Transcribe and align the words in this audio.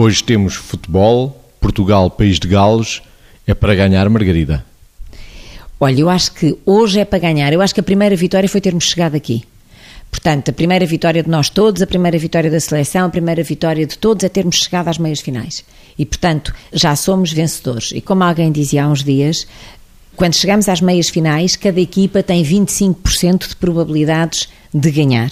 Hoje 0.00 0.22
temos 0.22 0.54
futebol, 0.54 1.36
Portugal, 1.60 2.08
país 2.08 2.38
de 2.38 2.46
galos, 2.46 3.02
é 3.44 3.52
para 3.52 3.74
ganhar, 3.74 4.08
Margarida. 4.08 4.64
Olha, 5.80 6.00
eu 6.00 6.08
acho 6.08 6.34
que 6.34 6.56
hoje 6.64 7.00
é 7.00 7.04
para 7.04 7.18
ganhar. 7.18 7.52
Eu 7.52 7.60
acho 7.60 7.74
que 7.74 7.80
a 7.80 7.82
primeira 7.82 8.14
vitória 8.14 8.48
foi 8.48 8.60
termos 8.60 8.84
chegado 8.84 9.16
aqui. 9.16 9.42
Portanto, 10.08 10.50
a 10.50 10.52
primeira 10.52 10.86
vitória 10.86 11.20
de 11.20 11.28
nós 11.28 11.50
todos, 11.50 11.82
a 11.82 11.86
primeira 11.88 12.16
vitória 12.16 12.48
da 12.48 12.60
seleção, 12.60 13.06
a 13.06 13.10
primeira 13.10 13.42
vitória 13.42 13.84
de 13.84 13.98
todos 13.98 14.22
é 14.22 14.28
termos 14.28 14.58
chegado 14.62 14.86
às 14.86 14.98
meias 14.98 15.18
finais. 15.18 15.64
E, 15.98 16.06
portanto, 16.06 16.54
já 16.72 16.94
somos 16.94 17.32
vencedores. 17.32 17.90
E 17.90 18.00
como 18.00 18.22
alguém 18.22 18.52
dizia 18.52 18.84
há 18.84 18.88
uns 18.88 19.02
dias, 19.02 19.48
quando 20.14 20.34
chegamos 20.34 20.68
às 20.68 20.80
meias 20.80 21.08
finais, 21.08 21.56
cada 21.56 21.80
equipa 21.80 22.22
tem 22.22 22.44
25% 22.44 23.48
de 23.48 23.56
probabilidades 23.56 24.48
de 24.72 24.90
ganhar. 24.90 25.30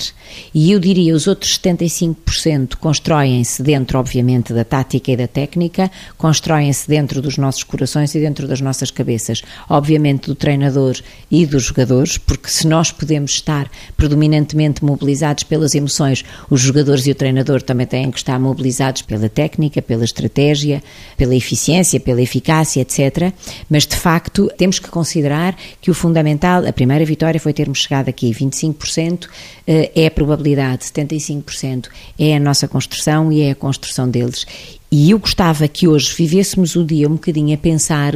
E 0.54 0.72
eu 0.72 0.80
diria 0.80 1.14
os 1.14 1.26
outros 1.26 1.58
75% 1.58 2.76
constroem-se 2.76 3.62
dentro, 3.62 3.98
obviamente, 3.98 4.52
da 4.52 4.64
tática 4.64 5.12
e 5.12 5.16
da 5.16 5.28
técnica, 5.28 5.90
constroem-se 6.16 6.88
dentro 6.88 7.20
dos 7.20 7.36
nossos 7.36 7.62
corações 7.62 8.14
e 8.14 8.20
dentro 8.20 8.48
das 8.48 8.60
nossas 8.60 8.90
cabeças. 8.90 9.42
Obviamente 9.68 10.26
do 10.26 10.34
treinador 10.34 10.96
e 11.30 11.44
dos 11.44 11.64
jogadores, 11.64 12.18
porque 12.18 12.48
se 12.48 12.66
nós 12.66 12.90
podemos 12.90 13.32
estar 13.32 13.70
predominantemente 13.96 14.84
mobilizados 14.84 15.44
pelas 15.44 15.74
emoções, 15.74 16.24
os 16.50 16.60
jogadores 16.60 17.06
e 17.06 17.10
o 17.10 17.14
treinador 17.14 17.62
também 17.62 17.86
têm 17.86 18.10
que 18.10 18.18
estar 18.18 18.38
mobilizados 18.38 19.02
pela 19.02 19.28
técnica, 19.28 19.82
pela 19.82 20.04
estratégia, 20.04 20.82
pela 21.16 21.34
eficiência, 21.34 22.00
pela 22.00 22.22
eficácia, 22.22 22.80
etc. 22.80 23.32
Mas 23.68 23.86
de 23.86 23.96
facto 23.96 24.50
temos 24.56 24.78
que 24.78 24.88
considerar 24.88 25.56
que 25.80 25.90
o 25.90 25.94
fundamental, 25.94 26.66
a 26.66 26.72
primeira 26.72 27.04
vitória 27.04 27.38
foi 27.38 27.52
termos 27.52 27.78
chegado 27.78 28.08
aqui 28.08 28.30
25% 28.30 29.24
eh, 29.24 29.25
é 29.66 30.06
a 30.06 30.10
probabilidade, 30.10 30.84
75% 30.84 31.88
é 32.18 32.36
a 32.36 32.40
nossa 32.40 32.68
construção 32.68 33.32
e 33.32 33.42
é 33.42 33.50
a 33.50 33.54
construção 33.54 34.08
deles. 34.08 34.46
E 34.90 35.10
eu 35.10 35.18
gostava 35.18 35.66
que 35.68 35.88
hoje 35.88 36.14
vivêssemos 36.14 36.76
o 36.76 36.84
dia 36.84 37.08
um 37.08 37.14
bocadinho 37.14 37.54
a 37.54 37.58
pensar 37.58 38.14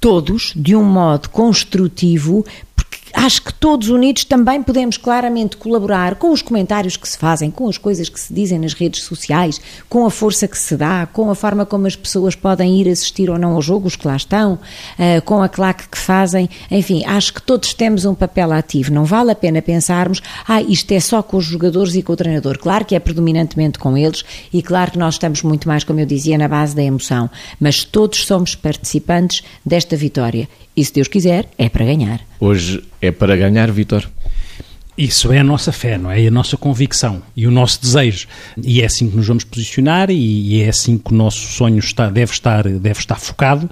todos 0.00 0.52
de 0.54 0.76
um 0.76 0.84
modo 0.84 1.30
construtivo 1.30 2.44
acho 3.12 3.42
que 3.42 3.52
todos 3.52 3.88
unidos 3.88 4.24
também 4.24 4.62
podemos 4.62 4.96
claramente 4.96 5.56
colaborar 5.56 6.16
com 6.16 6.30
os 6.32 6.42
comentários 6.42 6.96
que 6.96 7.08
se 7.08 7.18
fazem, 7.18 7.50
com 7.50 7.68
as 7.68 7.78
coisas 7.78 8.08
que 8.08 8.18
se 8.18 8.32
dizem 8.32 8.58
nas 8.58 8.72
redes 8.72 9.02
sociais, 9.02 9.60
com 9.88 10.06
a 10.06 10.10
força 10.10 10.46
que 10.46 10.58
se 10.58 10.76
dá, 10.76 11.06
com 11.06 11.30
a 11.30 11.34
forma 11.34 11.64
como 11.66 11.86
as 11.86 11.96
pessoas 11.96 12.34
podem 12.34 12.80
ir 12.80 12.88
assistir 12.88 13.30
ou 13.30 13.38
não 13.38 13.52
ao 13.52 13.62
jogo, 13.62 13.86
os 13.86 13.96
que 13.96 14.06
lá 14.06 14.16
estão, 14.16 14.54
uh, 14.54 15.22
com 15.24 15.42
a 15.42 15.48
claque 15.48 15.88
que 15.88 15.98
fazem. 15.98 16.48
Enfim, 16.70 17.04
acho 17.04 17.32
que 17.34 17.42
todos 17.42 17.74
temos 17.74 18.04
um 18.04 18.14
papel 18.14 18.52
ativo. 18.52 18.92
Não 18.92 19.04
vale 19.04 19.30
a 19.30 19.34
pena 19.34 19.62
pensarmos, 19.62 20.20
ah, 20.46 20.62
isto 20.62 20.92
é 20.92 21.00
só 21.00 21.22
com 21.22 21.36
os 21.36 21.44
jogadores 21.44 21.94
e 21.94 22.02
com 22.02 22.12
o 22.12 22.16
treinador. 22.16 22.58
Claro 22.58 22.84
que 22.84 22.94
é 22.94 22.98
predominantemente 22.98 23.78
com 23.78 23.96
eles 23.96 24.24
e 24.52 24.62
claro 24.62 24.92
que 24.92 24.98
nós 24.98 25.14
estamos 25.14 25.42
muito 25.42 25.68
mais, 25.68 25.84
como 25.84 26.00
eu 26.00 26.06
dizia, 26.06 26.38
na 26.38 26.48
base 26.48 26.74
da 26.74 26.82
emoção, 26.82 27.30
mas 27.60 27.84
todos 27.84 28.26
somos 28.26 28.54
participantes 28.54 29.42
desta 29.64 29.96
vitória. 29.96 30.48
E 30.76 30.84
se 30.84 30.92
Deus 30.92 31.08
quiser, 31.08 31.48
é 31.56 31.70
para 31.70 31.86
ganhar. 31.86 32.20
Hoje 32.38 32.82
é 33.00 33.10
para 33.10 33.36
ganhar, 33.36 33.70
Vitor? 33.70 34.08
Isso 34.96 35.30
é 35.30 35.40
a 35.40 35.44
nossa 35.44 35.72
fé, 35.72 35.98
não 35.98 36.10
é? 36.10 36.22
E 36.22 36.26
a 36.26 36.30
nossa 36.30 36.56
convicção 36.56 37.22
e 37.36 37.46
o 37.46 37.50
nosso 37.50 37.80
desejo. 37.82 38.26
E 38.62 38.80
é 38.80 38.86
assim 38.86 39.10
que 39.10 39.16
nos 39.16 39.26
vamos 39.26 39.44
posicionar 39.44 40.10
e 40.10 40.62
é 40.62 40.68
assim 40.70 40.96
que 40.96 41.12
o 41.12 41.14
nosso 41.14 41.40
sonho 41.40 41.78
está, 41.78 42.08
deve, 42.08 42.32
estar, 42.32 42.62
deve 42.62 42.98
estar 42.98 43.16
focado 43.16 43.68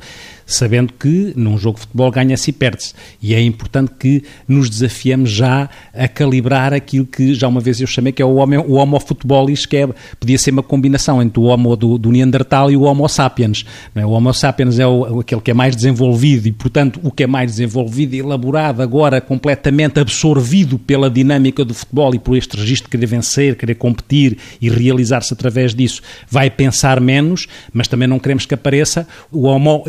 sabendo 0.47 0.93
que 0.93 1.33
num 1.37 1.57
jogo 1.57 1.77
de 1.77 1.83
futebol 1.83 2.11
ganha-se 2.11 2.51
e 2.51 2.53
perde-se. 2.53 2.95
E 3.21 3.35
é 3.35 3.41
importante 3.41 3.93
que 3.99 4.23
nos 4.47 4.69
desafiemos 4.69 5.31
já 5.31 5.69
a 5.93 6.09
calibrar 6.09 6.73
aquilo 6.73 7.07
que 7.07 7.35
já 7.35 7.49
uma 7.49 7.61
vez 7.61 7.81
eu 7.81 7.87
chamei 7.87 8.13
que 8.13 8.23
é 8.23 8.25
o 8.25 8.37
homo, 8.37 8.61
o 8.61 8.75
homo 8.75 8.99
futebolis, 9.01 9.67
que 9.67 9.77
é, 9.77 9.89
podia 10.19 10.39
ser 10.39 10.51
uma 10.51 10.63
combinação 10.63 11.23
entre 11.23 11.41
o 11.41 11.45
homo 11.45 11.77
do, 11.77 11.99
do 11.99 12.11
Neandertal 12.11 12.71
e 12.71 12.77
o 12.77 12.83
homo 12.83 13.09
sapiens. 13.09 13.65
É? 13.95 14.05
O 14.05 14.11
homo 14.11 14.33
sapiens 14.33 14.79
é 14.79 14.87
o, 14.87 15.21
aquele 15.21 15.41
que 15.41 15.51
é 15.51 15.55
mais 15.55 15.75
desenvolvido 15.75 16.49
e, 16.49 16.53
portanto, 16.53 17.01
o 17.03 17.11
que 17.11 17.25
é 17.25 17.27
mais 17.27 17.53
desenvolvido 17.53 18.15
e 18.15 18.19
elaborado 18.19 18.83
agora 18.83 19.21
completamente 19.21 20.01
absorvido 20.01 20.79
pela 20.79 21.11
dinâmica 21.11 21.65
do 21.65 21.75
futebol 21.75 22.15
e 22.15 22.19
por 22.19 22.37
este 22.37 22.57
registro 22.57 22.85
de 22.85 22.91
querer 22.91 23.07
vencer, 23.07 23.57
querer 23.57 23.75
competir 23.75 24.39
e 24.61 24.69
realizar-se 24.69 25.33
através 25.33 25.75
disso, 25.75 26.03
vai 26.29 26.51
pensar 26.51 27.01
menos, 27.01 27.47
mas 27.73 27.89
também 27.89 28.09
não 28.09 28.19
queremos 28.19 28.47
que 28.47 28.55
apareça 28.55 29.07
o 29.31 29.43
homo 29.43 29.85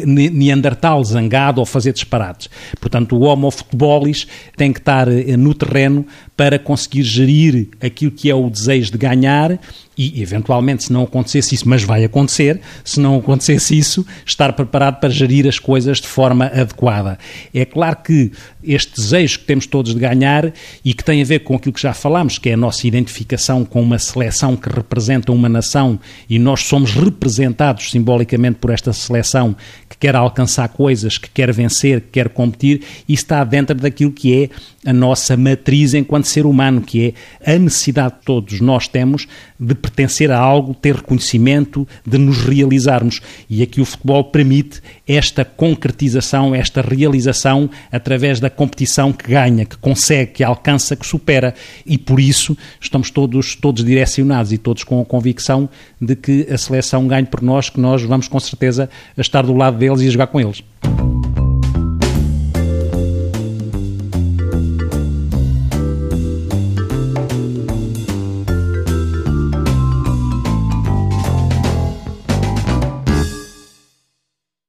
Neandertal 0.46 1.04
zangado 1.04 1.60
ou 1.60 1.66
fazer 1.66 1.94
disparates. 1.94 2.50
Portanto, 2.80 3.16
o 3.16 3.22
homo 3.22 3.50
futebolis 3.50 4.28
tem 4.56 4.72
que 4.72 4.80
estar 4.80 5.08
eh, 5.08 5.36
no 5.36 5.54
terreno 5.54 6.06
para 6.38 6.60
conseguir 6.60 7.04
gerir 7.04 7.70
aquilo 7.82 8.12
que 8.12 8.30
é 8.30 8.36
o 8.36 8.50
desejo 8.50 8.92
de 8.92 8.98
ganhar 8.98 9.58
e, 9.98 10.22
eventualmente, 10.22 10.84
se 10.84 10.94
não 10.94 11.04
acontecesse 11.04 11.56
isso, 11.56 11.70
mas 11.70 11.84
vai 11.84 12.04
acontecer, 12.04 12.60
se 12.84 13.00
não 13.00 13.18
acontecesse 13.18 13.78
isso, 13.78 14.06
estar 14.26 14.52
preparado 14.52 15.00
para 15.00 15.10
gerir 15.10 15.48
as 15.48 15.58
coisas 15.58 16.02
de 16.02 16.08
forma 16.08 16.48
adequada. 16.48 17.18
É 17.54 17.64
claro 17.64 17.98
que 18.04 18.32
este 18.62 18.96
desejo 18.96 19.40
que 19.40 19.46
temos 19.46 19.66
todos 19.66 19.94
de 19.94 20.00
ganhar 20.00 20.52
e 20.84 20.94
que 20.94 21.04
tem 21.04 21.22
a 21.22 21.26
ver 21.26 21.40
com 21.40 21.56
aquilo 21.56 21.72
que 21.72 21.82
já 21.82 21.94
falámos, 21.94 22.38
que 22.38 22.50
é 22.50 22.54
a 22.54 22.58
nossa 22.58 22.86
identificação 22.86 23.64
com 23.64 23.82
uma 23.82 23.98
seleção 23.98 24.58
que 24.58 24.68
representa 24.70 25.32
uma 25.32 25.48
nação 25.48 25.98
e 26.30 26.38
nós 26.38 26.62
somos 26.62 26.92
representados 26.92 27.90
simbolicamente 27.90 28.58
por 28.60 28.72
esta 28.72 28.92
seleção 28.92 29.56
que 29.90 29.98
quer 29.98 30.16
alcançar 30.16 30.35
coisas, 30.74 31.18
que 31.18 31.30
quer 31.30 31.52
vencer, 31.54 32.02
que 32.02 32.08
quer 32.14 32.30
competir, 32.30 32.82
e 33.08 33.14
está 33.14 33.44
dentro 33.44 33.76
daquilo 33.76 34.12
que 34.12 34.44
é 34.44 34.50
a 34.90 34.94
nossa 34.94 35.36
matriz 35.36 35.94
enquanto 35.94 36.26
ser 36.26 36.46
humano, 36.46 36.82
que 36.82 37.16
é 37.44 37.54
a 37.56 37.58
necessidade 37.58 38.16
que 38.20 38.26
todos 38.26 38.62
nós 38.62 38.88
temos 38.88 39.28
de 39.60 39.74
pertencer 39.74 40.32
a 40.32 40.38
algo, 40.38 40.74
ter 40.74 40.96
reconhecimento, 40.96 41.88
de 42.06 42.18
nos 42.18 42.38
realizarmos. 42.38 43.22
E 43.50 43.64
aqui 43.64 43.80
o 43.82 43.86
futebol 43.86 44.26
permite 44.26 44.82
esta 45.08 45.46
concretização, 45.46 46.54
esta 46.54 46.82
realização 46.82 47.70
através 47.92 48.40
da 48.40 48.50
competição 48.50 49.14
que 49.14 49.30
ganha, 49.30 49.66
que 49.66 49.78
consegue, 49.78 50.34
que 50.34 50.44
alcança, 50.44 50.96
que 50.96 51.06
supera. 51.06 51.56
E 51.86 51.98
por 51.98 52.20
isso 52.20 52.58
estamos 52.80 53.10
todos, 53.10 53.56
todos 53.56 53.84
direcionados 53.84 54.52
e 54.52 54.58
todos 54.58 54.84
com 54.84 55.02
a 55.02 55.06
convicção 55.06 55.70
de 56.00 56.16
que 56.16 56.48
a 56.52 56.58
seleção 56.58 57.08
ganhe 57.08 57.26
por 57.26 57.42
nós, 57.42 57.70
que 57.70 57.80
nós 57.80 58.04
vamos 58.04 58.28
com 58.28 58.40
certeza 58.40 58.90
estar 59.18 59.44
do 59.44 59.54
lado 59.54 59.78
deles 59.78 60.02
e 60.02 60.08
a 60.08 60.25
com 60.28 60.40
eles. 60.40 60.64